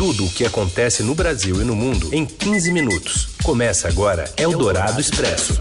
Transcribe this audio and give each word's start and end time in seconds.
Tudo 0.00 0.24
o 0.24 0.30
que 0.30 0.46
acontece 0.46 1.02
no 1.02 1.14
Brasil 1.14 1.60
e 1.60 1.64
no 1.66 1.76
mundo 1.76 2.08
em 2.10 2.24
15 2.24 2.72
minutos. 2.72 3.36
Começa 3.44 3.86
agora 3.86 4.32
Eldorado 4.34 4.98
Expresso. 4.98 5.60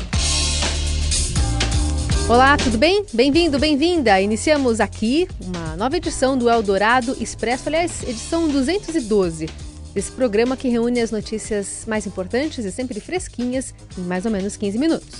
Olá, 2.26 2.56
tudo 2.56 2.78
bem? 2.78 3.06
Bem-vindo, 3.12 3.60
bem-vinda. 3.60 4.22
Iniciamos 4.22 4.80
aqui 4.80 5.28
uma 5.42 5.76
nova 5.76 5.98
edição 5.98 6.38
do 6.38 6.50
Eldorado 6.50 7.18
Expresso, 7.20 7.68
aliás, 7.68 8.02
edição 8.04 8.48
212 8.48 9.50
desse 9.94 10.12
programa 10.14 10.56
que 10.56 10.70
reúne 10.70 11.02
as 11.02 11.12
notícias 11.12 11.84
mais 11.86 12.08
importantes 12.08 12.64
e 12.64 12.72
sempre 12.72 13.02
fresquinhas 13.02 13.76
em 13.98 14.04
mais 14.04 14.24
ou 14.24 14.32
menos 14.32 14.56
15 14.56 14.78
minutos. 14.78 15.20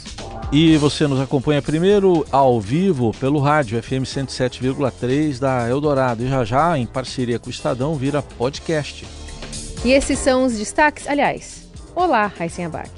E 0.52 0.78
você 0.78 1.06
nos 1.08 1.20
acompanha 1.20 1.62
primeiro 1.62 2.26
ao 2.32 2.60
vivo 2.60 3.12
pelo 3.20 3.40
rádio 3.40 3.82
FM 3.82 4.04
107,3 4.04 5.40
da 5.40 5.70
Eldorado 5.70 6.24
e 6.24 6.28
já 6.28 6.44
já 6.44 6.78
em 6.78 6.88
parceria 6.88 7.38
com 7.38 7.48
o 7.48 7.52
Estadão 7.52 7.96
vira 7.96 8.22
podcast. 8.22 9.06
E 9.86 9.92
esses 9.92 10.18
são 10.18 10.46
os 10.46 10.58
destaques, 10.58 11.08
aliás. 11.08 11.70
Olá, 11.96 12.28
Raíssen 12.28 12.66
Abac. 12.66 12.90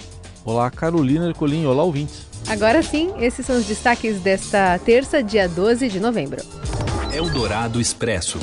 Olá, 0.45 0.71
Carolina 0.71 1.27
Ercolim. 1.27 1.65
Olá, 1.65 1.83
ouvintes. 1.83 2.25
Agora 2.47 2.81
sim, 2.81 3.11
esses 3.19 3.45
são 3.45 3.57
os 3.57 3.65
destaques 3.65 4.19
desta 4.19 4.79
terça, 4.79 5.21
dia 5.21 5.47
12 5.47 5.89
de 5.89 5.99
novembro. 5.99 6.41
Eldorado 7.13 7.79
Expresso. 7.79 8.39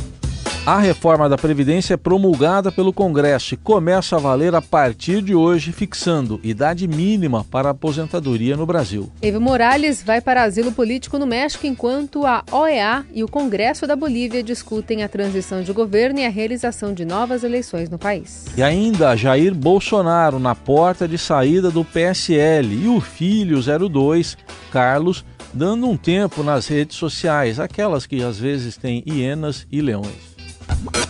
A 0.68 0.78
reforma 0.78 1.30
da 1.30 1.38
Previdência 1.38 1.94
é 1.94 1.96
promulgada 1.96 2.70
pelo 2.70 2.92
Congresso 2.92 3.54
e 3.54 3.56
começa 3.56 4.16
a 4.16 4.18
valer 4.18 4.54
a 4.54 4.60
partir 4.60 5.22
de 5.22 5.34
hoje, 5.34 5.72
fixando 5.72 6.38
idade 6.44 6.86
mínima 6.86 7.42
para 7.42 7.68
a 7.68 7.70
aposentadoria 7.70 8.54
no 8.54 8.66
Brasil. 8.66 9.10
Evo 9.22 9.40
Morales 9.40 10.02
vai 10.02 10.20
para 10.20 10.42
asilo 10.42 10.70
político 10.70 11.18
no 11.18 11.26
México 11.26 11.66
enquanto 11.66 12.26
a 12.26 12.44
OEA 12.52 13.02
e 13.14 13.24
o 13.24 13.28
Congresso 13.28 13.86
da 13.86 13.96
Bolívia 13.96 14.42
discutem 14.42 15.02
a 15.02 15.08
transição 15.08 15.62
de 15.62 15.72
governo 15.72 16.18
e 16.18 16.26
a 16.26 16.28
realização 16.28 16.92
de 16.92 17.02
novas 17.02 17.44
eleições 17.44 17.88
no 17.88 17.98
país. 17.98 18.44
E 18.54 18.62
ainda 18.62 19.16
Jair 19.16 19.54
Bolsonaro 19.54 20.38
na 20.38 20.54
porta 20.54 21.08
de 21.08 21.16
saída 21.16 21.70
do 21.70 21.82
PSL 21.82 22.74
e 22.74 22.88
o 22.88 23.00
filho 23.00 23.58
02, 23.62 24.36
Carlos, 24.70 25.24
dando 25.54 25.88
um 25.88 25.96
tempo 25.96 26.42
nas 26.42 26.66
redes 26.66 26.98
sociais, 26.98 27.58
aquelas 27.58 28.04
que 28.04 28.22
às 28.22 28.38
vezes 28.38 28.76
têm 28.76 29.02
hienas 29.06 29.66
e 29.72 29.80
leões. 29.80 30.27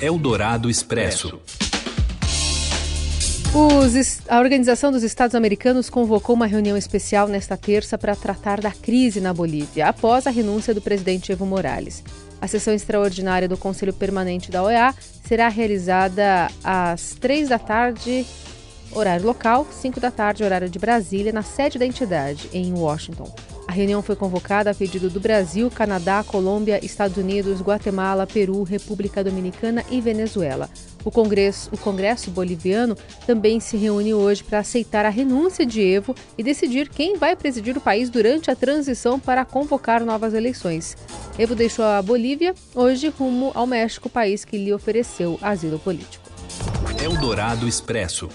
Eldorado 0.01 0.71
Expresso. 0.71 1.41
Os, 3.55 4.21
a 4.29 4.39
Organização 4.41 4.93
dos 4.93 5.03
Estados 5.03 5.35
Americanos 5.35 5.89
convocou 5.89 6.37
uma 6.37 6.47
reunião 6.47 6.77
especial 6.77 7.27
nesta 7.29 7.57
terça 7.57 7.97
para 7.97 8.15
tratar 8.15 8.61
da 8.61 8.71
crise 8.71 9.21
na 9.21 9.33
Bolívia, 9.33 9.89
após 9.89 10.27
a 10.27 10.31
renúncia 10.31 10.75
do 10.75 10.83
presidente 10.83 11.33
Evo 11.33 11.47
Morales. 11.47 12.05
A 12.41 12.47
sessão 12.47 12.75
extraordinária 12.75 13.49
do 13.49 13.57
Conselho 13.57 13.93
Permanente 13.93 14.51
da 14.51 14.63
OEA 14.63 14.95
será 15.25 15.49
realizada 15.49 16.49
às 16.63 17.17
três 17.19 17.49
da 17.49 17.59
tarde, 17.59 18.25
horário 18.93 19.27
local, 19.27 19.67
cinco 19.73 19.99
da 19.99 20.11
tarde, 20.11 20.45
horário 20.45 20.69
de 20.69 20.79
Brasília, 20.79 21.33
na 21.33 21.43
sede 21.43 21.79
da 21.79 21.87
entidade, 21.87 22.49
em 22.53 22.73
Washington. 22.75 23.35
A 23.69 23.73
reunião 23.73 24.01
foi 24.01 24.17
convocada 24.17 24.71
a 24.71 24.75
pedido 24.75 25.11
do 25.11 25.21
Brasil, 25.21 25.71
Canadá, 25.71 26.25
Colômbia, 26.27 26.83
Estados 26.83 27.19
Unidos, 27.19 27.61
Guatemala, 27.61 28.27
Peru, 28.27 28.63
República 28.63 29.23
Dominicana 29.23 29.85
e 29.91 30.01
Venezuela. 30.01 30.71
O 31.05 31.11
Congresso, 31.11 31.69
o 31.71 31.77
Congresso 31.77 32.31
boliviano 32.31 32.97
também 33.27 33.61
se 33.61 33.77
reúne 33.77 34.15
hoje 34.15 34.43
para 34.43 34.61
aceitar 34.61 35.05
a 35.05 35.11
renúncia 35.11 35.67
de 35.67 35.83
Evo 35.83 36.15
e 36.39 36.43
decidir 36.43 36.89
quem 36.89 37.19
vai 37.19 37.37
presidir 37.37 37.77
o 37.77 37.81
país 37.81 38.09
durante 38.09 38.51
a 38.51 38.57
transição 38.57 39.21
para 39.21 39.45
convocar 39.45 40.03
novas 40.03 40.33
eleições. 40.33 40.97
Evo 41.39 41.55
deixou 41.55 41.85
a 41.85 42.01
Bolívia 42.01 42.55
hoje 42.75 43.11
rumo 43.11 43.53
ao 43.55 43.67
México, 43.67 44.09
país 44.09 44.47
que 44.47 44.57
lhe 44.57 44.73
ofereceu 44.73 45.39
asilo 45.43 45.79
político. 45.79 46.25
Eldorado 47.05 47.69
Expresso. 47.69 48.31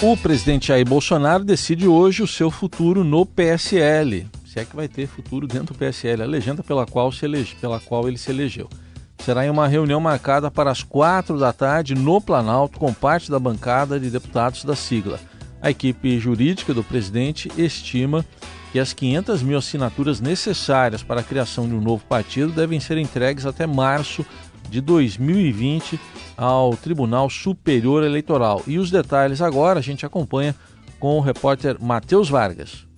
O 0.00 0.16
presidente 0.16 0.68
Jair 0.68 0.88
Bolsonaro 0.88 1.44
decide 1.44 1.86
hoje 1.86 2.22
o 2.22 2.26
seu 2.26 2.50
futuro 2.50 3.04
no 3.04 3.26
PSL 3.26 4.26
se 4.52 4.60
é 4.60 4.66
que 4.66 4.76
vai 4.76 4.86
ter 4.86 5.06
futuro 5.06 5.46
dentro 5.46 5.72
do 5.72 5.78
PSL, 5.78 6.22
a 6.22 6.26
legenda 6.26 6.62
pela 6.62 6.84
qual, 6.84 7.10
se 7.10 7.24
elege, 7.24 7.56
pela 7.56 7.80
qual 7.80 8.06
ele 8.06 8.18
se 8.18 8.30
elegeu. 8.30 8.68
Será 9.24 9.46
em 9.46 9.50
uma 9.50 9.66
reunião 9.66 9.98
marcada 9.98 10.50
para 10.50 10.70
as 10.70 10.82
quatro 10.82 11.38
da 11.38 11.54
tarde 11.54 11.94
no 11.94 12.20
Planalto, 12.20 12.78
com 12.78 12.92
parte 12.92 13.30
da 13.30 13.38
bancada 13.38 13.98
de 13.98 14.10
deputados 14.10 14.62
da 14.62 14.76
sigla. 14.76 15.18
A 15.62 15.70
equipe 15.70 16.18
jurídica 16.18 16.74
do 16.74 16.84
presidente 16.84 17.50
estima 17.56 18.26
que 18.72 18.78
as 18.78 18.92
500 18.92 19.42
mil 19.42 19.56
assinaturas 19.56 20.20
necessárias 20.20 21.02
para 21.02 21.22
a 21.22 21.24
criação 21.24 21.66
de 21.66 21.74
um 21.74 21.80
novo 21.80 22.04
partido 22.04 22.52
devem 22.52 22.78
ser 22.78 22.98
entregues 22.98 23.46
até 23.46 23.66
março 23.66 24.22
de 24.68 24.82
2020 24.82 25.98
ao 26.36 26.76
Tribunal 26.76 27.30
Superior 27.30 28.04
Eleitoral. 28.04 28.62
E 28.66 28.78
os 28.78 28.90
detalhes 28.90 29.40
agora 29.40 29.78
a 29.78 29.82
gente 29.82 30.04
acompanha 30.04 30.54
com 31.00 31.16
o 31.16 31.22
repórter 31.22 31.78
Matheus 31.80 32.28
Vargas. 32.28 32.91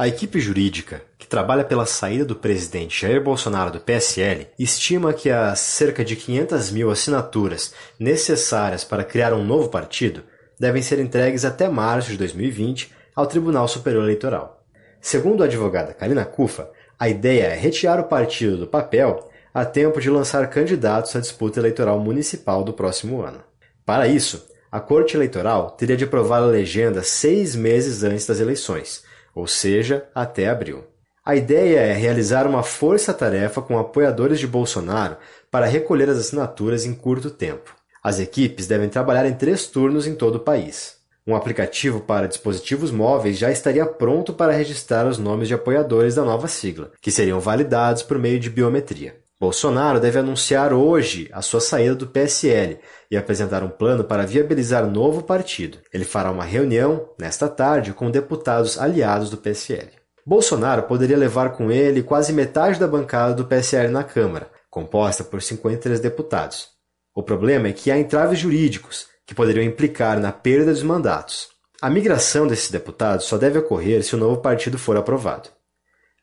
A 0.00 0.08
equipe 0.08 0.40
jurídica, 0.40 1.02
que 1.18 1.26
trabalha 1.26 1.62
pela 1.62 1.84
saída 1.84 2.24
do 2.24 2.34
presidente 2.34 3.02
Jair 3.02 3.22
Bolsonaro 3.22 3.70
do 3.70 3.78
PSL, 3.78 4.46
estima 4.58 5.12
que 5.12 5.28
as 5.28 5.60
cerca 5.60 6.02
de 6.02 6.16
500 6.16 6.70
mil 6.70 6.90
assinaturas 6.90 7.74
necessárias 7.98 8.82
para 8.82 9.04
criar 9.04 9.34
um 9.34 9.44
novo 9.44 9.68
partido 9.68 10.22
devem 10.58 10.80
ser 10.80 11.00
entregues 11.00 11.44
até 11.44 11.68
março 11.68 12.12
de 12.12 12.16
2020 12.16 12.90
ao 13.14 13.26
Tribunal 13.26 13.68
Superior 13.68 14.04
Eleitoral. 14.04 14.64
Segundo 15.02 15.42
a 15.42 15.44
advogada 15.44 15.92
Karina 15.92 16.24
Kufa, 16.24 16.70
a 16.98 17.06
ideia 17.06 17.48
é 17.48 17.54
retirar 17.54 18.00
o 18.00 18.04
partido 18.04 18.56
do 18.56 18.66
papel 18.66 19.28
a 19.52 19.66
tempo 19.66 20.00
de 20.00 20.08
lançar 20.08 20.48
candidatos 20.48 21.14
à 21.14 21.20
disputa 21.20 21.60
eleitoral 21.60 22.00
municipal 22.00 22.64
do 22.64 22.72
próximo 22.72 23.20
ano. 23.20 23.44
Para 23.84 24.08
isso, 24.08 24.48
a 24.72 24.80
Corte 24.80 25.14
Eleitoral 25.14 25.72
teria 25.72 25.94
de 25.94 26.04
aprovar 26.04 26.42
a 26.42 26.46
legenda 26.46 27.02
seis 27.02 27.54
meses 27.54 28.02
antes 28.02 28.24
das 28.24 28.40
eleições, 28.40 29.09
ou 29.34 29.46
seja, 29.46 30.08
até 30.14 30.48
abril. 30.48 30.84
A 31.24 31.36
ideia 31.36 31.80
é 31.80 31.92
realizar 31.92 32.46
uma 32.46 32.62
força-tarefa 32.62 33.60
com 33.60 33.78
apoiadores 33.78 34.40
de 34.40 34.46
Bolsonaro 34.46 35.16
para 35.50 35.66
recolher 35.66 36.08
as 36.08 36.18
assinaturas 36.18 36.84
em 36.84 36.94
curto 36.94 37.30
tempo. 37.30 37.74
As 38.02 38.18
equipes 38.18 38.66
devem 38.66 38.88
trabalhar 38.88 39.26
em 39.26 39.34
três 39.34 39.66
turnos 39.66 40.06
em 40.06 40.14
todo 40.14 40.36
o 40.36 40.40
país. 40.40 40.96
Um 41.26 41.36
aplicativo 41.36 42.00
para 42.00 42.26
dispositivos 42.26 42.90
móveis 42.90 43.38
já 43.38 43.50
estaria 43.50 43.84
pronto 43.84 44.32
para 44.32 44.52
registrar 44.52 45.06
os 45.06 45.18
nomes 45.18 45.48
de 45.48 45.54
apoiadores 45.54 46.14
da 46.14 46.24
nova 46.24 46.48
sigla, 46.48 46.90
que 47.00 47.10
seriam 47.10 47.38
validados 47.38 48.02
por 48.02 48.18
meio 48.18 48.40
de 48.40 48.48
biometria. 48.48 49.16
Bolsonaro 49.40 49.98
deve 49.98 50.18
anunciar 50.18 50.70
hoje 50.70 51.30
a 51.32 51.40
sua 51.40 51.62
saída 51.62 51.94
do 51.94 52.06
PSL 52.06 52.78
e 53.10 53.16
apresentar 53.16 53.62
um 53.62 53.70
plano 53.70 54.04
para 54.04 54.26
viabilizar 54.26 54.86
novo 54.86 55.22
partido. 55.22 55.78
Ele 55.94 56.04
fará 56.04 56.30
uma 56.30 56.44
reunião 56.44 57.08
nesta 57.18 57.48
tarde 57.48 57.94
com 57.94 58.10
deputados 58.10 58.78
aliados 58.78 59.30
do 59.30 59.38
PSL. 59.38 59.88
Bolsonaro 60.26 60.82
poderia 60.82 61.16
levar 61.16 61.56
com 61.56 61.72
ele 61.72 62.02
quase 62.02 62.34
metade 62.34 62.78
da 62.78 62.86
bancada 62.86 63.32
do 63.32 63.46
PSL 63.46 63.88
na 63.88 64.04
Câmara, 64.04 64.50
composta 64.68 65.24
por 65.24 65.40
53 65.40 66.00
deputados. 66.00 66.68
O 67.14 67.22
problema 67.22 67.68
é 67.68 67.72
que 67.72 67.90
há 67.90 67.98
entraves 67.98 68.38
jurídicos 68.38 69.06
que 69.26 69.34
poderiam 69.34 69.64
implicar 69.64 70.20
na 70.20 70.32
perda 70.32 70.70
dos 70.70 70.82
mandatos. 70.82 71.48
A 71.80 71.88
migração 71.88 72.46
desses 72.46 72.70
deputados 72.70 73.24
só 73.24 73.38
deve 73.38 73.58
ocorrer 73.58 74.02
se 74.04 74.14
o 74.14 74.18
novo 74.18 74.42
partido 74.42 74.76
for 74.76 74.98
aprovado. 74.98 75.48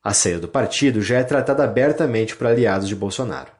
A 0.08 0.14
saída 0.14 0.40
do 0.40 0.48
partido 0.48 1.02
já 1.02 1.18
é 1.18 1.24
tratada 1.26 1.66
abertamente 1.66 2.34
por 2.34 2.48
aliados 2.48 2.88
de 2.88 2.96
Bolsonaro. 2.96 3.52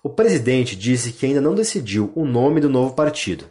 O 0.00 0.08
presidente 0.08 0.76
disse 0.76 1.10
que 1.10 1.26
ainda 1.26 1.40
não 1.40 1.56
decidiu 1.56 2.12
o 2.14 2.24
nome 2.24 2.60
do 2.60 2.68
novo 2.68 2.94
partido, 2.94 3.46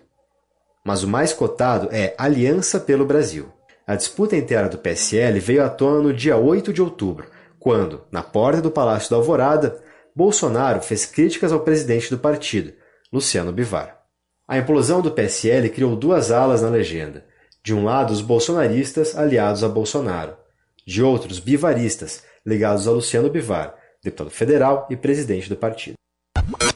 mas 0.82 1.04
o 1.04 1.10
mais 1.10 1.34
cotado 1.34 1.90
é 1.92 2.16
Aliança 2.18 2.80
pelo 2.80 3.06
Brasil. 3.06 3.52
A 3.86 3.98
disputa 3.98 4.38
interna 4.38 4.70
do 4.70 4.78
PSL 4.78 5.42
veio 5.42 5.62
à 5.62 5.68
tona 5.68 6.02
no 6.02 6.14
dia 6.14 6.38
8 6.38 6.72
de 6.72 6.82
outubro, 6.82 7.28
quando, 7.60 8.06
na 8.10 8.24
porta 8.24 8.62
do 8.62 8.72
Palácio 8.72 9.10
da 9.10 9.18
Alvorada, 9.18 9.84
Bolsonaro 10.16 10.82
fez 10.82 11.06
críticas 11.06 11.52
ao 11.52 11.66
presidente 11.66 12.10
do 12.10 12.18
partido, 12.18 12.72
Luciano 13.12 13.52
Bivar. 13.52 14.00
A 14.48 14.58
implosão 14.58 15.02
do 15.02 15.12
PSL 15.12 15.70
criou 15.70 15.98
duas 15.98 16.32
alas 16.32 16.62
na 16.62 16.70
legenda. 16.70 17.26
De 17.62 17.74
um 17.74 17.84
lado, 17.84 18.14
os 18.14 18.22
bolsonaristas 18.22 19.18
aliados 19.18 19.66
a 19.66 19.68
Bolsonaro, 19.68 20.45
de 20.86 21.02
outros 21.02 21.40
bivaristas, 21.40 22.24
ligados 22.46 22.88
a 22.88 22.92
Luciano 22.92 23.30
Bivar, 23.30 23.74
deputado 24.04 24.30
federal 24.30 24.88
e 24.90 24.96
presidente 24.96 25.50
do 25.50 25.56
partido. 25.56 25.96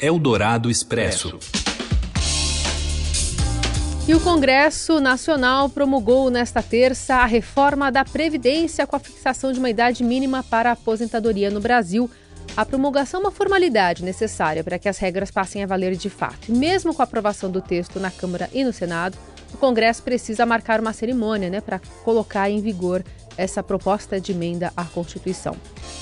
Eldorado 0.02 0.72
Expresso. 0.72 1.38
E 4.08 4.16
o 4.16 4.20
Congresso 4.20 5.00
Nacional 5.00 5.70
promulgou 5.70 6.32
nesta 6.32 6.64
terça 6.64 7.18
a 7.18 7.26
reforma 7.26 7.92
da 7.92 8.04
Previdência 8.04 8.88
com 8.88 8.96
a 8.96 9.00
fixação 9.00 9.52
de 9.52 9.60
uma 9.60 9.70
idade 9.70 10.04
mínima 10.04 10.42
para 10.42 10.72
a 10.72 10.74
aposentadoria 10.74 11.52
no 11.52 11.60
Brasil. 11.60 12.10
A 12.58 12.66
promulgação 12.66 13.20
é 13.20 13.24
uma 13.26 13.32
formalidade 13.32 14.04
necessária 14.04 14.64
para 14.64 14.80
que 14.80 14.90
as 14.90 14.98
regras 14.98 15.30
passem 15.30 15.62
a 15.64 15.68
valer 15.68 15.96
de 15.96 16.10
fato. 16.10 16.50
E 16.50 16.52
mesmo 16.52 16.96
com 16.96 17.04
a 17.04 17.06
aprovação 17.06 17.52
do 17.52 17.62
texto 17.62 18.00
na 18.00 18.10
Câmara 18.10 18.50
e 18.52 18.64
no 18.64 18.74
Senado, 18.74 19.16
o 19.54 19.58
Congresso 19.58 20.02
precisa 20.02 20.44
marcar 20.44 20.80
uma 20.80 20.94
cerimônia 20.94 21.50
né, 21.52 21.62
para 21.62 21.80
colocar 22.04 22.50
em 22.50 22.62
vigor 22.62 23.04
essa 23.40 23.64
proposta 23.64 24.20
de 24.20 24.34
emenda 24.34 24.74
à 24.76 24.84
Constituição. 24.84 25.56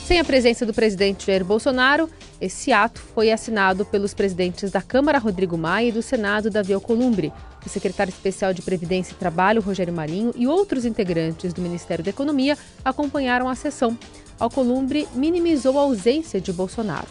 Sem 0.06 0.19
a 0.19 0.25
presença 0.25 0.66
do 0.66 0.74
presidente 0.74 1.28
Jair 1.28 1.45
Bolsonaro, 1.45 2.10
esse 2.42 2.72
ato 2.74 3.00
foi 3.13 3.31
assinado 3.31 3.86
pelos 3.86 4.13
presidentes 4.13 4.72
da 4.72 4.81
Câmara, 4.81 5.19
Rodrigo 5.19 5.57
Maia, 5.57 5.89
e 5.89 5.92
do 5.92 6.01
Senado, 6.01 6.50
Davi 6.50 6.74
Alcolumbre, 6.74 7.31
o 7.66 7.69
secretário 7.69 8.10
especial 8.10 8.54
de 8.54 8.62
Previdência 8.62 9.13
e 9.13 9.16
Trabalho, 9.16 9.62
Rogério 9.62 9.94
Marinho, 9.94 10.34
e 10.36 10.48
outros 10.48 10.86
integrantes 10.86 11.54
do 11.54 11.62
Ministério 11.62 12.04
da 12.04 12.10
Economia 12.10 12.57
acompanharam 12.84 13.48
a 13.48 13.56
sessão. 13.56 13.98
Alcolumbre 14.40 15.07
minimizou 15.13 15.78
a 15.78 15.83
ausência 15.83 16.42
de 16.42 16.51
Bolsonaro. 16.51 17.07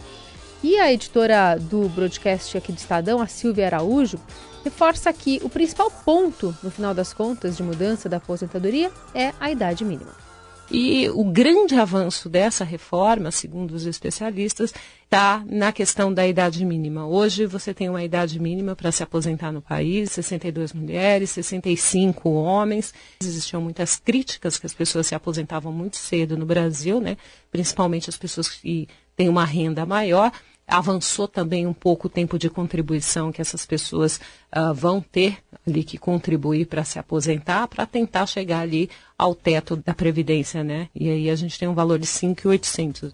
E 0.62 0.76
a 0.79 0.93
editora 0.93 1.56
do 1.61 1.88
broadcast 1.90 2.56
aqui 2.56 2.72
do 2.72 2.79
Estadão, 2.79 3.20
a 3.20 3.26
Silvia 3.26 3.67
Araújo, 3.67 4.19
reforça 4.67 5.13
que 5.13 5.39
o 5.45 5.49
principal 5.49 5.89
ponto, 6.05 6.53
no 6.61 6.73
final 6.73 6.93
das 6.93 7.15
contas, 7.15 7.57
de 7.57 7.63
mudança 7.63 8.09
da 8.09 8.17
aposentadoria 8.17 8.91
é 9.15 9.33
a 9.39 9.49
idade 9.49 9.85
mínima. 9.85 10.13
E 10.69 11.09
o 11.11 11.23
grande 11.23 11.77
avanço 11.77 12.29
dessa 12.29 12.65
reforma, 12.65 13.31
segundo 13.31 13.71
os 13.71 13.87
especialistas, 13.87 14.75
está 15.05 15.45
na 15.47 15.71
questão 15.71 16.13
da 16.13 16.27
idade 16.27 16.65
mínima. 16.65 17.07
Hoje 17.07 17.47
você 17.47 17.73
tem 17.73 17.89
uma 17.89 18.03
idade 18.03 18.41
mínima 18.41 18.75
para 18.75 18.91
se 18.91 19.05
aposentar 19.05 19.53
no 19.53 19.63
país, 19.63 20.11
62 20.11 20.73
mulheres, 20.73 21.31
65 21.31 22.29
homens. 22.29 22.93
Existiam 23.23 23.63
muitas 23.63 23.97
críticas 23.97 24.59
que 24.59 24.67
as 24.67 24.75
pessoas 24.75 25.07
se 25.07 25.15
aposentavam 25.15 25.73
muito 25.73 25.97
cedo 25.97 26.37
no 26.37 26.45
Brasil, 26.45 27.01
né? 27.01 27.17
principalmente 27.53 28.11
as 28.11 28.17
pessoas 28.17 28.49
que 28.49 28.89
têm 29.17 29.29
uma 29.29 29.45
renda 29.45 29.87
maior 29.87 30.33
avançou 30.67 31.29
também 31.29 31.67
um 31.67 31.73
pouco 31.73 32.09
o 32.09 32.11
tempo 32.11 32.39
de 32.39 32.51
contribuição 32.51 33.31
que 33.31 33.41
essas 33.41 33.65
pessoas 33.65 34.21
uh, 34.55 34.75
vão 34.75 35.01
ter 35.01 35.39
ali 35.67 35.85
que 35.85 35.97
contribuir 35.97 36.67
para 36.67 36.85
se 36.85 36.99
aposentar, 36.99 37.69
para 37.69 37.87
tentar 37.87 38.27
chegar 38.27 38.61
ali 38.61 38.91
ao 39.17 39.35
teto 39.35 39.77
da 39.77 39.95
Previdência, 39.95 40.65
né? 40.65 40.89
E 40.95 41.09
aí 41.09 41.31
a 41.31 41.37
gente 41.37 41.59
tem 41.59 41.69
um 41.69 41.75
valor 41.75 41.99
de 41.99 42.07
5.800. 42.07 43.13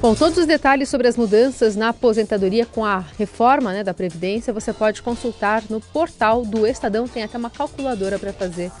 Bom, 0.00 0.14
todos 0.14 0.38
os 0.38 0.46
detalhes 0.46 0.88
sobre 0.88 1.08
as 1.08 1.16
mudanças 1.16 1.76
na 1.76 1.90
aposentadoria 1.90 2.64
com 2.64 2.84
a 2.86 3.04
reforma 3.18 3.70
né, 3.70 3.84
da 3.84 3.92
Previdência 3.92 4.50
você 4.50 4.72
pode 4.72 5.02
consultar 5.02 5.62
no 5.68 5.78
portal 5.78 6.42
do 6.42 6.66
Estadão. 6.66 7.06
Tem 7.06 7.22
até 7.22 7.36
uma 7.36 7.50
calculadora 7.50 8.18
para 8.18 8.32
fazer 8.32 8.72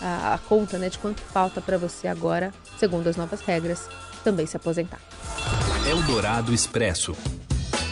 a, 0.00 0.34
a, 0.34 0.38
conta 0.38 0.76
né, 0.76 0.90
de 0.90 0.98
quanto 0.98 1.22
falta 1.22 1.62
para 1.62 1.78
você 1.78 2.06
agora, 2.06 2.52
segundo 2.78 3.06
as 3.06 3.16
novas 3.16 3.40
regras, 3.40 3.88
também 4.22 4.44
se 4.44 4.58
aposentar. 4.58 5.00
Eldorado 5.88 6.52
Expresso. 6.52 7.16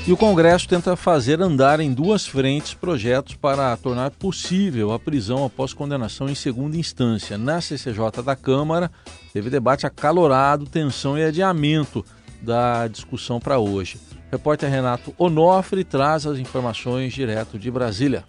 E 0.06 0.12
o 0.12 0.18
Congresso 0.18 0.68
tenta 0.68 0.94
fazer 0.96 1.40
andar 1.40 1.80
em 1.80 1.94
duas 1.94 2.26
frentes 2.26 2.74
projetos 2.74 3.34
para 3.36 3.74
tornar 3.78 4.10
possível 4.10 4.92
a 4.92 4.98
prisão 4.98 5.46
após 5.46 5.72
condenação 5.72 6.28
em 6.28 6.34
segunda 6.34 6.76
instância. 6.76 7.38
Na 7.38 7.58
CCJ 7.58 8.22
da 8.22 8.36
Câmara, 8.36 8.90
teve 9.32 9.48
debate 9.48 9.86
acalorado, 9.86 10.66
tensão 10.66 11.16
e 11.16 11.24
adiamento 11.24 12.04
da 12.42 12.86
discussão 12.86 13.40
para 13.40 13.58
hoje. 13.58 13.98
O 14.28 14.32
repórter 14.32 14.68
Renato 14.68 15.14
Onofre 15.16 15.82
traz 15.82 16.26
as 16.26 16.38
informações 16.38 17.14
direto 17.14 17.58
de 17.58 17.70
Brasília. 17.70 18.26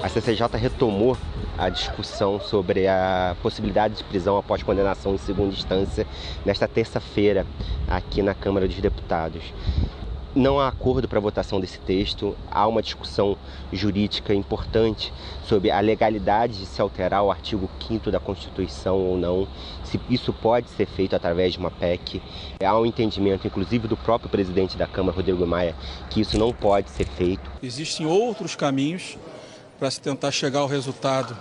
A 0.00 0.08
CCJ 0.08 0.46
retomou 0.56 1.16
a 1.56 1.68
discussão 1.68 2.40
sobre 2.40 2.86
a 2.86 3.34
possibilidade 3.42 3.96
de 3.96 4.04
prisão 4.04 4.36
após 4.36 4.62
condenação 4.62 5.14
em 5.14 5.18
segunda 5.18 5.52
instância 5.52 6.06
nesta 6.46 6.68
terça-feira 6.68 7.44
aqui 7.88 8.22
na 8.22 8.32
Câmara 8.32 8.68
dos 8.68 8.76
Deputados. 8.76 9.42
Não 10.36 10.60
há 10.60 10.68
acordo 10.68 11.08
para 11.08 11.18
a 11.18 11.22
votação 11.22 11.58
desse 11.58 11.80
texto, 11.80 12.36
há 12.48 12.64
uma 12.68 12.80
discussão 12.80 13.36
jurídica 13.72 14.32
importante 14.32 15.12
sobre 15.42 15.70
a 15.70 15.80
legalidade 15.80 16.58
de 16.58 16.66
se 16.66 16.80
alterar 16.80 17.24
o 17.24 17.30
artigo 17.30 17.68
5 17.88 18.10
da 18.10 18.20
Constituição 18.20 18.96
ou 18.96 19.16
não, 19.16 19.48
se 19.82 19.98
isso 20.08 20.32
pode 20.32 20.68
ser 20.70 20.86
feito 20.86 21.16
através 21.16 21.54
de 21.54 21.58
uma 21.58 21.72
PEC. 21.72 22.22
Há 22.64 22.78
um 22.78 22.86
entendimento, 22.86 23.46
inclusive 23.46 23.88
do 23.88 23.96
próprio 23.96 24.30
presidente 24.30 24.76
da 24.76 24.86
Câmara, 24.86 25.16
Rodrigo 25.16 25.44
Maia, 25.44 25.74
que 26.08 26.20
isso 26.20 26.38
não 26.38 26.52
pode 26.52 26.90
ser 26.90 27.06
feito. 27.06 27.50
Existem 27.60 28.06
outros 28.06 28.54
caminhos 28.54 29.18
para 29.78 29.90
se 29.90 30.00
tentar 30.00 30.30
chegar 30.30 30.60
ao 30.60 30.66
resultado 30.66 31.36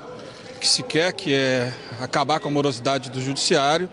que 0.60 0.68
se 0.68 0.84
quer, 0.84 1.12
que 1.14 1.34
é 1.34 1.74
acabar 2.00 2.40
com 2.40 2.48
a 2.48 2.52
morosidade 2.52 3.10
do 3.10 3.22
judiciário, 3.22 3.90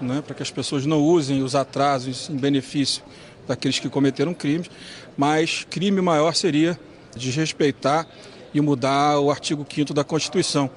né, 0.00 0.22
para 0.24 0.34
que 0.34 0.42
as 0.42 0.50
pessoas 0.50 0.84
não 0.84 1.00
usem 1.00 1.42
os 1.42 1.54
atrasos 1.54 2.28
em 2.28 2.36
benefício 2.36 3.02
daqueles 3.46 3.78
que 3.78 3.88
cometeram 3.88 4.34
crimes, 4.34 4.70
mas 5.16 5.66
crime 5.70 6.00
maior 6.00 6.34
seria 6.34 6.78
desrespeitar 7.16 8.06
e 8.54 8.60
mudar 8.60 9.18
o 9.18 9.30
artigo 9.30 9.66
5 9.68 9.94
da 9.94 10.04
Constituição. 10.04 10.70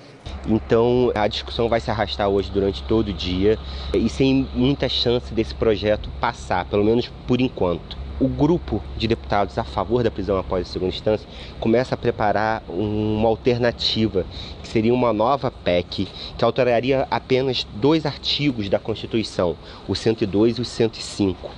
Então 0.47 1.12
a 1.13 1.27
discussão 1.27 1.68
vai 1.68 1.81
se 1.81 1.92
arrastar 1.92 2.30
hoje 2.30 2.50
durante 2.51 2.81
todo 2.83 3.09
o 3.09 3.13
dia 3.13 3.59
e 3.94 4.07
sem 4.09 4.47
muita 4.53 4.88
chance 4.88 5.33
desse 5.33 5.53
projeto 5.53 6.09
passar, 6.21 6.65
pelo 6.65 6.83
menos 6.83 7.12
por 7.27 7.42
enquanto 7.42 8.05
o 8.20 8.28
grupo 8.28 8.82
de 8.98 9.08
deputados 9.08 9.58
a 9.58 9.64
favor 9.64 10.04
da 10.04 10.12
prisão 10.12 10.38
após 10.38 10.68
a 10.68 10.72
segunda 10.72 10.94
instância 10.94 11.28
começa 11.60 11.96
a 11.96 11.98
preparar 11.98 12.64
uma 12.68 13.28
alternativa, 13.28 14.26
que 14.62 14.68
seria 14.68 14.94
uma 14.94 15.12
nova 15.12 15.52
PEC, 15.52 16.08
que 16.38 16.46
alteraria 16.46 17.08
apenas 17.12 17.68
dois 17.76 18.06
artigos 18.06 18.70
da 18.70 18.80
Constituição, 18.80 19.58
o 19.88 19.96
102 19.96 20.58
e 20.58 20.62
o 20.62 20.66
105. 20.66 21.52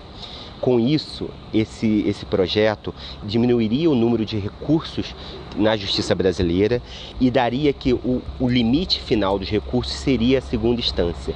Com 0.59 0.79
isso, 0.79 1.29
esse, 1.53 2.03
esse 2.07 2.25
projeto 2.25 2.93
diminuiria 3.23 3.91
o 3.91 3.95
número 3.95 4.25
de 4.25 4.39
recursos 4.39 5.13
na 5.55 5.77
justiça 5.77 6.15
brasileira 6.15 6.81
e 7.21 7.29
daria 7.29 7.71
que 7.71 7.93
o, 7.93 8.23
o 8.39 8.49
limite 8.49 8.99
final 8.99 9.37
dos 9.37 9.49
recursos 9.49 9.93
seria 9.93 10.39
a 10.39 10.41
segunda 10.41 10.79
instância. 10.79 11.35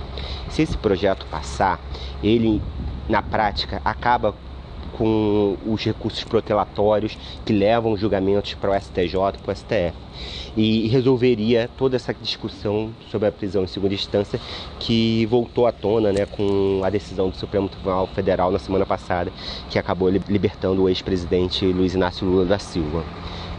Se 0.49 0.63
esse 0.63 0.75
projeto 0.75 1.27
passar, 1.27 1.79
ele 2.23 2.59
na 3.07 3.21
prática 3.21 3.79
acaba 3.85 4.33
com 4.97 5.57
os 5.65 5.83
recursos 5.83 6.23
protelatórios 6.23 7.17
que 7.45 7.53
levam 7.53 7.97
julgamentos 7.97 8.53
para 8.53 8.71
o 8.71 8.79
STJ, 8.79 9.13
para 9.43 9.51
o 9.51 9.55
STF. 9.55 9.93
E 10.55 10.87
resolveria 10.89 11.69
toda 11.77 11.95
essa 11.95 12.13
discussão 12.13 12.91
sobre 13.09 13.27
a 13.27 13.31
prisão 13.31 13.63
em 13.63 13.67
segunda 13.67 13.93
instância 13.93 14.39
que 14.79 15.25
voltou 15.27 15.65
à 15.65 15.71
tona 15.71 16.11
né, 16.11 16.25
com 16.25 16.81
a 16.83 16.89
decisão 16.89 17.29
do 17.29 17.35
Supremo 17.35 17.69
Tribunal 17.69 18.07
Federal 18.07 18.51
na 18.51 18.59
semana 18.59 18.85
passada, 18.85 19.31
que 19.69 19.79
acabou 19.79 20.09
libertando 20.09 20.83
o 20.83 20.89
ex-presidente 20.89 21.65
Luiz 21.65 21.93
Inácio 21.93 22.27
Lula 22.27 22.45
da 22.45 22.59
Silva. 22.59 23.03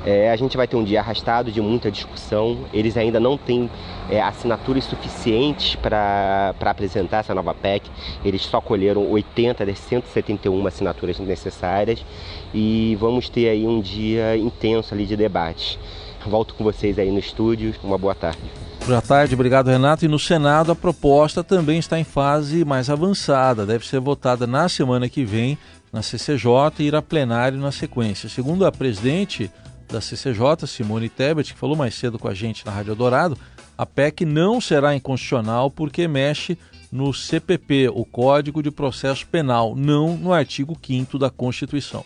É, 0.04 0.31
a 0.31 0.37
gente 0.37 0.56
vai 0.56 0.66
ter 0.66 0.76
um 0.76 0.82
dia 0.82 1.00
arrastado 1.00 1.52
de 1.52 1.60
muita 1.60 1.90
discussão. 1.90 2.64
Eles 2.72 2.96
ainda 2.96 3.20
não 3.20 3.38
têm 3.38 3.70
é, 4.10 4.20
assinaturas 4.20 4.84
suficientes 4.84 5.76
para 5.76 6.54
apresentar 6.60 7.19
essa 7.19 7.34
nova 7.34 7.54
PEC. 7.54 7.88
Eles 8.25 8.43
só 8.43 8.60
colheram 8.60 9.08
80 9.10 9.64
das 9.64 9.78
171 9.78 10.66
assinaturas 10.66 11.19
necessárias 11.20 12.04
e 12.52 12.96
vamos 12.99 13.28
ter 13.28 13.49
aí 13.49 13.66
um 13.66 13.81
dia 13.81 14.37
intenso 14.37 14.93
ali 14.93 15.06
de 15.06 15.16
debate. 15.16 15.78
Volto 16.26 16.54
com 16.54 16.64
vocês 16.64 16.99
aí 16.99 17.10
no 17.10 17.19
estúdio. 17.19 17.75
Uma 17.82 17.99
boa 17.99 18.14
tarde. 18.14 18.40
Boa 18.87 19.00
tarde, 19.00 19.35
obrigado 19.35 19.68
Renato. 19.68 20.04
E 20.04 20.09
no 20.09 20.18
Senado 20.18 20.73
a 20.73 20.76
proposta 20.76 21.44
também 21.44 21.78
está 21.78 21.99
em 21.99 22.04
fase 22.04 22.64
mais 22.64 22.90
avançada. 22.90 23.64
Deve 23.64 23.87
ser 23.87 24.00
votada 24.00 24.47
na 24.47 24.68
semana 24.68 25.09
que 25.09 25.25
vem 25.25 25.56
na 25.92 26.02
CCJ 26.02 26.49
e 26.80 26.85
ir 26.85 26.97
a 26.97 27.02
plenário 27.02 27.59
na 27.59 27.71
sequência. 27.71 28.28
Segundo 28.28 28.66
a 28.66 28.73
presidente 28.73 29.50
da 29.92 30.00
CCJ, 30.00 30.66
Simone 30.66 31.11
Tebet, 31.11 31.52
que 31.52 31.58
falou 31.58 31.76
mais 31.76 31.94
cedo 31.94 32.18
com 32.18 32.26
a 32.26 32.34
gente 32.34 32.64
na 32.64 32.72
Rádio 32.72 32.94
Dourado, 32.94 33.37
a 33.76 33.84
PEC 33.84 34.25
não 34.25 34.61
será 34.61 34.96
inconstitucional 34.96 35.70
porque 35.70 36.08
mexe 36.08 36.56
no 36.90 37.12
CPP, 37.12 37.88
o 37.88 38.04
Código 38.04 38.62
de 38.62 38.70
Processo 38.70 39.26
Penal, 39.26 39.76
não 39.76 40.16
no 40.16 40.32
artigo 40.32 40.76
5 40.80 41.18
da 41.18 41.30
Constituição. 41.30 42.04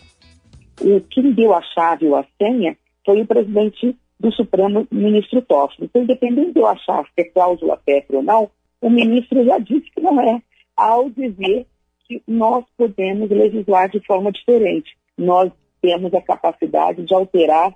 O 0.81 1.01
quem 1.09 1.31
deu 1.31 1.53
a 1.53 1.61
chave 1.61 2.05
ou 2.07 2.15
a 2.15 2.25
senha 2.37 2.77
foi 3.05 3.21
o 3.21 3.25
presidente 3.25 3.95
do 4.19 4.31
Supremo, 4.31 4.87
ministro 4.91 5.41
Toffoli. 5.41 5.85
Então, 5.89 6.03
independente 6.03 6.53
de 6.53 6.59
eu 6.59 6.67
achar 6.67 7.03
se 7.05 7.21
é 7.21 7.23
cláusula 7.23 7.77
PEC 7.85 8.15
ou 8.15 8.23
não, 8.23 8.49
o 8.81 8.89
ministro 8.89 9.43
já 9.45 9.57
disse 9.59 9.89
que 9.91 10.01
não 10.01 10.19
é, 10.19 10.41
ao 10.75 11.09
dizer 11.09 11.65
que 12.07 12.21
nós 12.27 12.63
podemos 12.77 13.29
legislar 13.29 13.89
de 13.89 13.99
forma 14.05 14.31
diferente. 14.31 14.95
Nós 15.17 15.51
temos 15.81 16.13
a 16.13 16.21
capacidade 16.21 17.03
de 17.03 17.13
alterar 17.13 17.73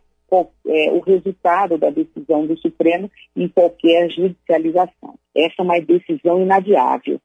é, 0.68 0.92
o 0.92 1.00
resultado 1.00 1.78
da 1.78 1.90
decisão 1.90 2.46
do 2.46 2.58
Supremo 2.58 3.12
em 3.36 3.48
qualquer 3.50 4.10
judicialização. 4.10 5.16
Essa 5.36 5.56
é 5.60 5.62
uma 5.62 5.82
decisão 5.82 6.42
inadiável. 6.42 7.20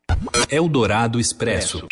Eldorado 0.50 1.20
Expresso. 1.20 1.86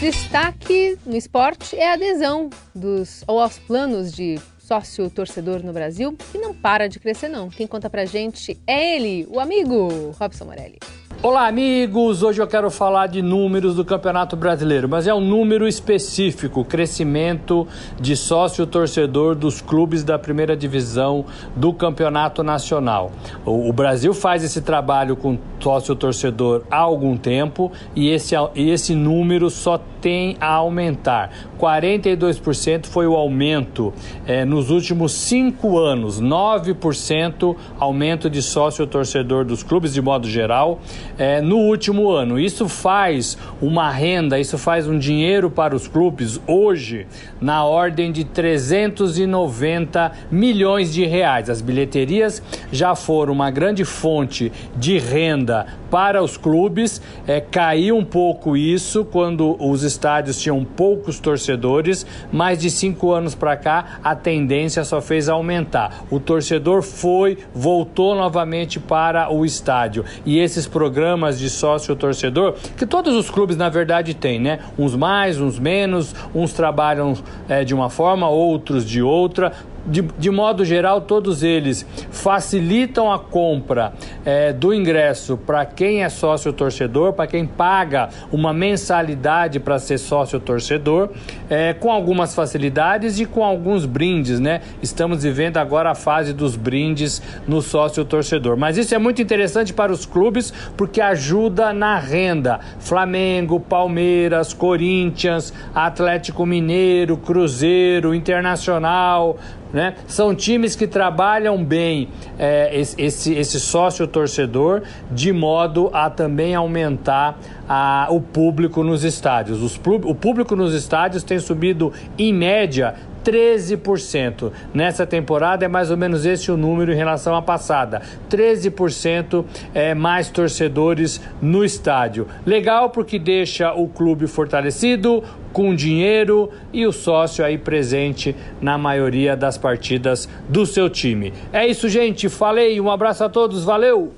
Destaque 0.00 0.98
no 1.06 1.16
esporte 1.16 1.76
é 1.76 1.90
a 1.90 1.94
adesão 1.94 2.50
dos, 2.74 3.24
ou 3.26 3.40
aos 3.40 3.58
planos 3.58 4.12
de 4.12 4.38
sócio 4.58 5.08
torcedor 5.08 5.62
no 5.62 5.72
Brasil, 5.72 6.16
que 6.32 6.38
não 6.38 6.54
para 6.54 6.88
de 6.88 6.98
crescer 6.98 7.28
não. 7.28 7.48
Quem 7.48 7.66
conta 7.66 7.88
pra 7.88 8.04
gente 8.04 8.58
é 8.66 8.96
ele, 8.96 9.26
o 9.30 9.38
amigo 9.38 10.10
Robson 10.18 10.46
Morelli. 10.46 10.78
Olá, 11.24 11.46
amigos! 11.48 12.22
Hoje 12.22 12.42
eu 12.42 12.46
quero 12.46 12.70
falar 12.70 13.06
de 13.06 13.22
números 13.22 13.74
do 13.74 13.82
Campeonato 13.82 14.36
Brasileiro, 14.36 14.86
mas 14.86 15.06
é 15.06 15.14
um 15.14 15.22
número 15.22 15.66
específico: 15.66 16.62
crescimento 16.66 17.66
de 17.98 18.14
sócio-torcedor 18.14 19.34
dos 19.34 19.62
clubes 19.62 20.04
da 20.04 20.18
primeira 20.18 20.54
divisão 20.54 21.24
do 21.56 21.72
Campeonato 21.72 22.42
Nacional. 22.42 23.10
O, 23.42 23.72
Brasil 23.72 24.12
faz 24.12 24.44
esse 24.44 24.60
trabalho 24.60 25.16
com 25.16 25.38
sócio-torcedor 25.60 26.64
há 26.70 26.76
algum 26.76 27.16
tempo 27.16 27.72
e 27.96 28.10
esse, 28.10 28.34
esse 28.54 28.94
número 28.94 29.48
só 29.48 29.80
tem 30.04 30.36
a 30.38 30.52
aumentar. 30.52 31.30
42% 31.58 32.84
foi 32.84 33.06
o 33.06 33.14
aumento 33.16 33.90
é, 34.26 34.44
nos 34.44 34.68
últimos 34.68 35.12
cinco 35.12 35.78
anos, 35.78 36.20
9% 36.20 37.56
aumento 37.80 38.28
de 38.28 38.42
sócio-torcedor 38.42 39.46
dos 39.46 39.62
clubes 39.62 39.94
de 39.94 40.02
modo 40.02 40.28
geral 40.28 40.78
é, 41.16 41.40
no 41.40 41.56
último 41.56 42.10
ano. 42.10 42.38
Isso 42.38 42.68
faz 42.68 43.38
uma 43.62 43.90
renda, 43.90 44.38
isso 44.38 44.58
faz 44.58 44.86
um 44.86 44.98
dinheiro 44.98 45.50
para 45.50 45.74
os 45.74 45.88
clubes 45.88 46.38
hoje 46.46 47.06
na 47.40 47.64
ordem 47.64 48.12
de 48.12 48.24
390 48.24 50.12
milhões 50.30 50.92
de 50.92 51.06
reais. 51.06 51.48
As 51.48 51.62
bilheterias 51.62 52.42
já 52.70 52.94
foram 52.94 53.32
uma 53.32 53.50
grande 53.50 53.86
fonte 53.86 54.52
de 54.76 54.98
renda 54.98 55.66
para 55.94 56.20
os 56.20 56.36
clubes. 56.36 57.00
É, 57.24 57.40
caiu 57.40 57.96
um 57.96 58.04
pouco 58.04 58.56
isso 58.56 59.04
quando 59.04 59.56
os 59.64 59.84
estádios 59.84 60.40
tinham 60.40 60.64
poucos 60.64 61.20
torcedores, 61.20 62.04
mas 62.32 62.58
de 62.58 62.68
cinco 62.68 63.12
anos 63.12 63.36
para 63.36 63.56
cá 63.56 64.00
a 64.02 64.16
tendência 64.16 64.82
só 64.82 65.00
fez 65.00 65.28
aumentar. 65.28 66.04
O 66.10 66.18
torcedor 66.18 66.82
foi, 66.82 67.38
voltou 67.54 68.16
novamente 68.16 68.80
para 68.80 69.32
o 69.32 69.44
estádio 69.44 70.04
e 70.26 70.40
esses 70.40 70.66
programas 70.66 71.38
de 71.38 71.48
sócio-torcedor, 71.48 72.56
que 72.76 72.86
todos 72.86 73.14
os 73.14 73.30
clubes 73.30 73.56
na 73.56 73.68
verdade 73.68 74.14
têm, 74.14 74.40
né? 74.40 74.58
Uns 74.76 74.96
mais, 74.96 75.40
uns 75.40 75.60
menos, 75.60 76.12
uns 76.34 76.52
trabalham 76.52 77.14
é, 77.48 77.62
de 77.62 77.72
uma 77.72 77.88
forma, 77.88 78.28
outros 78.28 78.84
de 78.84 79.00
outra 79.00 79.52
de, 79.86 80.02
de 80.02 80.30
modo 80.30 80.64
geral, 80.64 81.00
todos 81.00 81.42
eles 81.42 81.86
facilitam 82.10 83.12
a 83.12 83.18
compra 83.18 83.92
é, 84.24 84.52
do 84.52 84.72
ingresso 84.72 85.36
para 85.36 85.64
quem 85.66 86.02
é 86.02 86.08
sócio 86.08 86.52
torcedor, 86.52 87.12
para 87.12 87.26
quem 87.26 87.46
paga 87.46 88.08
uma 88.32 88.52
mensalidade 88.52 89.60
para 89.60 89.78
ser 89.78 89.98
sócio 89.98 90.40
torcedor, 90.40 91.10
é, 91.48 91.74
com 91.74 91.90
algumas 91.90 92.34
facilidades 92.34 93.18
e 93.18 93.26
com 93.26 93.44
alguns 93.44 93.84
brindes, 93.86 94.40
né? 94.40 94.60
Estamos 94.82 95.22
vivendo 95.22 95.58
agora 95.58 95.90
a 95.90 95.94
fase 95.94 96.32
dos 96.32 96.56
brindes 96.56 97.22
no 97.46 97.60
sócio 97.60 98.04
torcedor. 98.04 98.56
Mas 98.56 98.76
isso 98.76 98.94
é 98.94 98.98
muito 98.98 99.20
interessante 99.20 99.72
para 99.72 99.92
os 99.92 100.06
clubes 100.06 100.52
porque 100.76 101.00
ajuda 101.00 101.72
na 101.72 101.98
renda. 101.98 102.60
Flamengo, 102.78 103.60
Palmeiras, 103.60 104.52
Corinthians, 104.52 105.52
Atlético 105.74 106.46
Mineiro, 106.46 107.16
Cruzeiro, 107.16 108.14
Internacional, 108.14 109.36
né? 109.74 109.96
São 110.06 110.32
times 110.32 110.76
que 110.76 110.86
trabalham 110.86 111.62
bem 111.62 112.08
é, 112.38 112.70
esse, 112.96 113.34
esse 113.34 113.58
sócio 113.58 114.06
torcedor 114.06 114.82
de 115.10 115.32
modo 115.32 115.90
a 115.92 116.08
também 116.08 116.54
aumentar 116.54 117.36
a, 117.68 118.06
o 118.08 118.20
público 118.20 118.84
nos 118.84 119.02
estádios. 119.02 119.60
Os, 119.60 119.78
o 120.04 120.14
público 120.14 120.54
nos 120.54 120.72
estádios 120.72 121.24
tem 121.24 121.40
subido 121.40 121.92
em 122.16 122.32
média 122.32 122.94
13%. 123.24 124.52
Nessa 124.72 125.06
temporada 125.06 125.64
é 125.64 125.68
mais 125.68 125.90
ou 125.90 125.96
menos 125.96 126.26
esse 126.26 126.50
o 126.50 126.56
número 126.56 126.92
em 126.92 126.96
relação 126.96 127.34
à 127.34 127.42
passada. 127.42 128.02
13% 128.30 129.44
é 129.74 129.94
mais 129.94 130.28
torcedores 130.28 131.20
no 131.40 131.64
estádio. 131.64 132.26
Legal 132.44 132.90
porque 132.90 133.18
deixa 133.18 133.72
o 133.72 133.88
clube 133.88 134.26
fortalecido, 134.26 135.22
com 135.52 135.74
dinheiro 135.74 136.50
e 136.72 136.84
o 136.86 136.92
sócio 136.92 137.44
aí 137.44 137.56
presente 137.56 138.34
na 138.60 138.76
maioria 138.76 139.36
das 139.36 139.56
partidas 139.56 140.28
do 140.48 140.66
seu 140.66 140.90
time. 140.90 141.32
É 141.52 141.66
isso, 141.66 141.88
gente. 141.88 142.28
Falei, 142.28 142.80
um 142.80 142.90
abraço 142.90 143.24
a 143.24 143.28
todos, 143.28 143.64
valeu! 143.64 144.12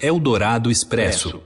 Eldorado 0.00 0.70
Expresso. 0.70 1.40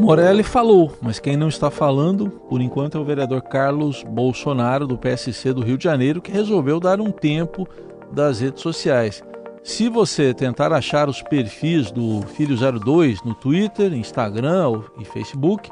Morelli 0.00 0.42
falou, 0.42 0.92
mas 1.00 1.18
quem 1.18 1.36
não 1.36 1.48
está 1.48 1.70
falando, 1.70 2.28
por 2.28 2.60
enquanto, 2.60 2.98
é 2.98 3.00
o 3.00 3.04
vereador 3.04 3.42
Carlos 3.42 4.02
Bolsonaro, 4.02 4.86
do 4.86 4.98
PSC 4.98 5.52
do 5.52 5.62
Rio 5.62 5.78
de 5.78 5.84
Janeiro, 5.84 6.20
que 6.20 6.30
resolveu 6.30 6.78
dar 6.78 7.00
um 7.00 7.10
tempo 7.10 7.66
das 8.12 8.40
redes 8.40 8.62
sociais. 8.62 9.22
Se 9.64 9.88
você 9.88 10.32
tentar 10.32 10.72
achar 10.72 11.08
os 11.08 11.22
perfis 11.22 11.90
do 11.90 12.22
Filho 12.22 12.56
02 12.56 13.22
no 13.24 13.34
Twitter, 13.34 13.92
Instagram 13.92 14.82
e 15.00 15.04
Facebook, 15.04 15.70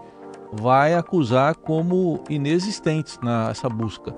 vai 0.53 0.95
acusar 0.95 1.55
como 1.55 2.23
inexistentes 2.29 3.19
nessa 3.23 3.69
busca. 3.69 4.15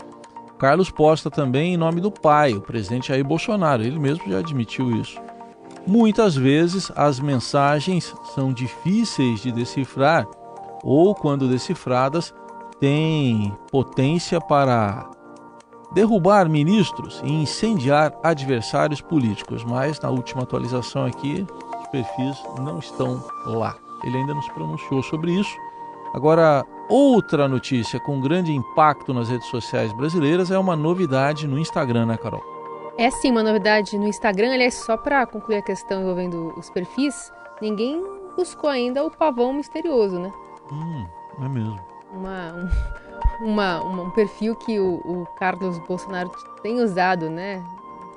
Carlos 0.58 0.90
posta 0.90 1.30
também 1.30 1.74
em 1.74 1.76
nome 1.76 2.00
do 2.00 2.10
pai, 2.10 2.54
o 2.54 2.62
presidente 2.62 3.08
Jair 3.08 3.24
Bolsonaro. 3.24 3.82
Ele 3.82 3.98
mesmo 3.98 4.30
já 4.30 4.38
admitiu 4.38 4.90
isso. 4.96 5.20
Muitas 5.86 6.34
vezes 6.34 6.90
as 6.96 7.20
mensagens 7.20 8.12
são 8.34 8.52
difíceis 8.52 9.40
de 9.40 9.52
decifrar 9.52 10.26
ou, 10.82 11.14
quando 11.14 11.48
decifradas, 11.48 12.34
têm 12.80 13.56
potência 13.70 14.40
para 14.40 15.08
derrubar 15.92 16.48
ministros 16.48 17.22
e 17.24 17.32
incendiar 17.32 18.12
adversários 18.22 19.00
políticos. 19.00 19.62
Mas 19.62 20.00
na 20.00 20.10
última 20.10 20.42
atualização 20.42 21.06
aqui, 21.06 21.46
os 21.80 21.86
perfis 21.88 22.36
não 22.58 22.80
estão 22.80 23.22
lá. 23.46 23.76
Ele 24.04 24.16
ainda 24.16 24.34
não 24.34 24.42
se 24.42 24.52
pronunciou 24.52 25.02
sobre 25.04 25.32
isso. 25.32 25.56
Agora, 26.14 26.64
outra 26.88 27.46
notícia 27.46 28.00
com 28.00 28.20
grande 28.20 28.52
impacto 28.52 29.14
nas 29.14 29.28
redes 29.28 29.46
sociais 29.48 29.92
brasileiras 29.92 30.50
é 30.50 30.58
uma 30.58 30.74
novidade 30.74 31.46
no 31.46 31.58
Instagram, 31.58 32.06
né, 32.06 32.16
Carol? 32.16 32.55
É 32.98 33.10
sim 33.10 33.30
uma 33.30 33.42
novidade 33.42 33.98
no 33.98 34.06
Instagram, 34.06 34.54
aliás, 34.54 34.74
só 34.74 34.96
para 34.96 35.26
concluir 35.26 35.56
a 35.56 35.62
questão 35.62 36.00
envolvendo 36.00 36.54
os 36.56 36.70
perfis, 36.70 37.30
ninguém 37.60 38.02
buscou 38.34 38.70
ainda 38.70 39.04
o 39.04 39.10
pavão 39.10 39.52
misterioso, 39.52 40.18
né? 40.18 40.32
Hum, 40.72 41.06
é 41.44 41.48
mesmo. 41.48 41.78
Uma, 42.10 42.54
um, 42.54 43.46
uma, 43.46 43.82
uma, 43.82 44.02
um 44.04 44.10
perfil 44.10 44.56
que 44.56 44.80
o, 44.80 44.94
o, 45.04 45.26
Carlos 45.36 45.78
Bolsonaro 45.80 46.30
tem 46.62 46.80
usado, 46.80 47.28
né? 47.28 47.62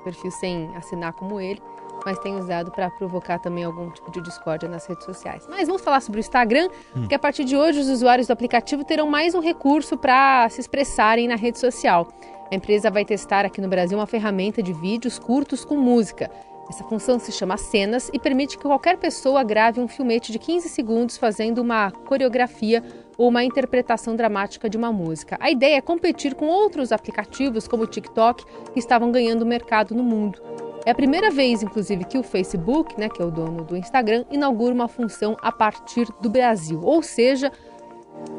Perfil 0.02 0.30
sem 0.30 0.74
assinar 0.74 1.12
como 1.12 1.38
ele, 1.38 1.60
mas 2.06 2.18
tem 2.20 2.36
usado 2.36 2.70
para 2.70 2.88
provocar 2.88 3.38
também 3.38 3.64
algum 3.64 3.90
tipo 3.90 4.10
de 4.10 4.22
discórdia 4.22 4.66
nas 4.66 4.86
redes 4.86 5.04
sociais. 5.04 5.46
Mas 5.46 5.66
vamos 5.66 5.82
falar 5.82 6.00
sobre 6.00 6.20
o 6.20 6.22
Instagram, 6.22 6.68
hum. 6.96 7.00
porque 7.00 7.14
a 7.14 7.18
partir 7.18 7.44
de 7.44 7.54
hoje 7.54 7.80
os 7.80 7.88
usuários 7.90 8.28
do 8.28 8.32
aplicativo 8.32 8.82
terão 8.82 9.06
mais 9.06 9.34
um 9.34 9.40
recurso 9.40 9.98
para 9.98 10.48
se 10.48 10.58
expressarem 10.58 11.28
na 11.28 11.36
rede 11.36 11.58
social. 11.58 12.08
A 12.50 12.54
empresa 12.56 12.90
vai 12.90 13.04
testar 13.04 13.44
aqui 13.44 13.60
no 13.60 13.68
Brasil 13.68 13.96
uma 13.96 14.08
ferramenta 14.08 14.60
de 14.60 14.72
vídeos 14.72 15.20
curtos 15.20 15.64
com 15.64 15.76
música. 15.76 16.28
Essa 16.68 16.82
função 16.82 17.18
se 17.18 17.30
chama 17.30 17.56
Cenas 17.56 18.10
e 18.12 18.18
permite 18.18 18.58
que 18.58 18.64
qualquer 18.64 18.96
pessoa 18.96 19.44
grave 19.44 19.80
um 19.80 19.86
filmete 19.86 20.32
de 20.32 20.38
15 20.38 20.68
segundos 20.68 21.16
fazendo 21.16 21.58
uma 21.58 21.92
coreografia 21.92 22.82
ou 23.16 23.28
uma 23.28 23.44
interpretação 23.44 24.16
dramática 24.16 24.68
de 24.68 24.76
uma 24.76 24.92
música. 24.92 25.36
A 25.40 25.48
ideia 25.48 25.76
é 25.76 25.80
competir 25.80 26.34
com 26.34 26.46
outros 26.46 26.90
aplicativos 26.90 27.68
como 27.68 27.84
o 27.84 27.86
TikTok 27.86 28.44
que 28.72 28.78
estavam 28.78 29.12
ganhando 29.12 29.46
mercado 29.46 29.94
no 29.94 30.02
mundo. 30.02 30.42
É 30.84 30.90
a 30.90 30.94
primeira 30.94 31.30
vez, 31.30 31.62
inclusive, 31.62 32.04
que 32.04 32.18
o 32.18 32.22
Facebook, 32.22 32.98
né, 32.98 33.08
que 33.08 33.20
é 33.20 33.24
o 33.24 33.30
dono 33.30 33.62
do 33.62 33.76
Instagram, 33.76 34.24
inaugura 34.30 34.74
uma 34.74 34.88
função 34.88 35.36
a 35.42 35.52
partir 35.52 36.08
do 36.20 36.30
Brasil, 36.30 36.80
ou 36.82 37.02
seja, 37.02 37.52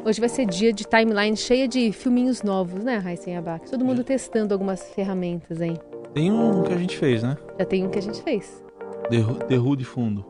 Hoje 0.04 0.18
vai 0.18 0.28
ser 0.28 0.46
dia 0.46 0.72
de 0.72 0.84
timeline 0.84 1.36
cheia 1.36 1.68
de 1.68 1.92
filminhos 1.92 2.42
novos, 2.42 2.82
né, 2.82 2.98
Raíssen 2.98 3.36
Abac? 3.36 3.70
Todo 3.70 3.84
mundo 3.84 4.02
testando 4.02 4.52
algumas 4.52 4.82
ferramentas 4.92 5.60
aí. 5.60 5.78
Tem 6.12 6.30
um 6.30 6.62
que 6.62 6.72
a 6.72 6.76
gente 6.76 6.96
fez, 6.98 7.22
né? 7.22 7.36
Já 7.58 7.64
tem 7.64 7.86
um 7.86 7.88
que 7.88 7.98
a 7.98 8.02
gente 8.02 8.20
fez. 8.22 8.62
The 9.48 9.58
Who 9.58 9.76
de 9.76 9.84
fundo. 9.84 10.24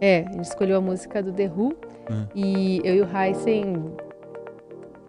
É, 0.00 0.24
a 0.26 0.32
gente 0.32 0.44
escolheu 0.44 0.78
a 0.78 0.80
música 0.80 1.22
do 1.22 1.32
The 1.32 1.50
Who 1.54 1.76
é. 2.08 2.26
e 2.34 2.80
eu 2.82 2.94
e 2.94 3.00
o 3.02 3.08
Heisen 3.14 3.92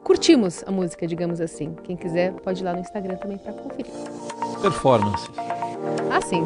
curtimos 0.03 0.63
a 0.67 0.71
música, 0.71 1.07
digamos 1.07 1.39
assim. 1.39 1.74
Quem 1.83 1.95
quiser 1.95 2.33
pode 2.33 2.62
ir 2.62 2.65
lá 2.65 2.74
no 2.74 2.79
Instagram 2.79 3.15
também 3.15 3.38
para 3.38 3.53
conferir. 3.53 3.91
Performance. 4.62 5.29
Ah, 6.12 6.21
sim. 6.21 6.43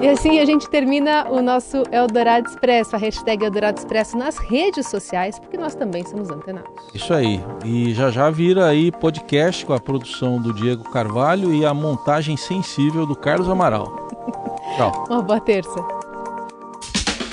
E 0.00 0.08
assim 0.08 0.38
a 0.38 0.44
gente 0.44 0.68
termina 0.68 1.26
o 1.30 1.40
nosso 1.40 1.82
Eldorado 1.90 2.48
Expresso, 2.48 2.94
a 2.94 2.98
hashtag 2.98 3.44
Eldorado 3.44 3.78
Expresso 3.78 4.16
nas 4.16 4.36
redes 4.36 4.88
sociais, 4.88 5.38
porque 5.38 5.56
nós 5.56 5.74
também 5.74 6.04
somos 6.04 6.30
antenados. 6.30 6.70
Isso 6.94 7.12
aí. 7.14 7.40
E 7.64 7.94
já 7.94 8.10
já 8.10 8.30
vira 8.30 8.66
aí 8.66 8.90
podcast 8.92 9.64
com 9.64 9.72
a 9.72 9.80
produção 9.80 10.40
do 10.40 10.52
Diego 10.52 10.84
Carvalho 10.90 11.54
e 11.54 11.64
a 11.64 11.72
montagem 11.72 12.36
sensível 12.36 13.06
do 13.06 13.16
Carlos 13.16 13.48
Amaral. 13.48 14.08
Tchau. 14.76 15.04
Uma 15.08 15.22
boa 15.22 15.40
terça. 15.40 15.74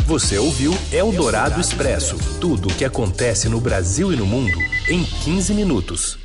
Você 0.06 0.38
ouviu 0.38 0.74
Eldorado 0.92 1.60
Expresso 1.60 2.18
tudo 2.40 2.68
o 2.68 2.74
que 2.74 2.84
acontece 2.84 3.48
no 3.48 3.62
Brasil 3.62 4.12
e 4.12 4.16
no 4.16 4.26
mundo 4.26 4.58
em 4.90 5.04
15 5.04 5.54
minutos. 5.54 6.21